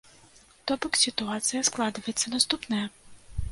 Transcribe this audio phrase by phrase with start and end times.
[0.69, 2.83] То бок сітуацыя складваецца наступная.